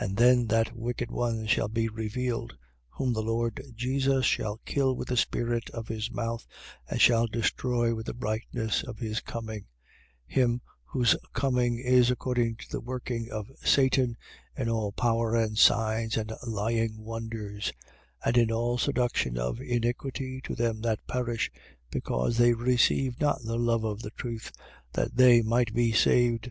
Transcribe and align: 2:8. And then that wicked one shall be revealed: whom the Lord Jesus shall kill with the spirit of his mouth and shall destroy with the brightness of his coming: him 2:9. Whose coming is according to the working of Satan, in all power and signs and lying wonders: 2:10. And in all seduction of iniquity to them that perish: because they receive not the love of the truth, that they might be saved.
2:8. 0.00 0.04
And 0.08 0.16
then 0.16 0.46
that 0.48 0.76
wicked 0.76 1.12
one 1.12 1.46
shall 1.46 1.68
be 1.68 1.88
revealed: 1.88 2.56
whom 2.88 3.12
the 3.12 3.22
Lord 3.22 3.62
Jesus 3.76 4.26
shall 4.26 4.56
kill 4.64 4.96
with 4.96 5.06
the 5.06 5.16
spirit 5.16 5.70
of 5.70 5.86
his 5.86 6.10
mouth 6.10 6.44
and 6.88 7.00
shall 7.00 7.28
destroy 7.28 7.94
with 7.94 8.06
the 8.06 8.12
brightness 8.12 8.82
of 8.82 8.98
his 8.98 9.20
coming: 9.20 9.66
him 10.26 10.54
2:9. 10.56 10.60
Whose 10.86 11.16
coming 11.32 11.78
is 11.78 12.10
according 12.10 12.56
to 12.56 12.68
the 12.68 12.80
working 12.80 13.30
of 13.30 13.48
Satan, 13.62 14.16
in 14.56 14.68
all 14.68 14.90
power 14.90 15.36
and 15.36 15.56
signs 15.56 16.16
and 16.16 16.32
lying 16.44 17.00
wonders: 17.04 17.70
2:10. 18.26 18.26
And 18.26 18.36
in 18.38 18.50
all 18.50 18.76
seduction 18.76 19.38
of 19.38 19.60
iniquity 19.60 20.40
to 20.40 20.56
them 20.56 20.80
that 20.80 21.06
perish: 21.06 21.48
because 21.92 22.38
they 22.38 22.54
receive 22.54 23.20
not 23.20 23.40
the 23.44 23.56
love 23.56 23.84
of 23.84 24.02
the 24.02 24.10
truth, 24.10 24.50
that 24.94 25.14
they 25.16 25.42
might 25.42 25.72
be 25.72 25.92
saved. 25.92 26.50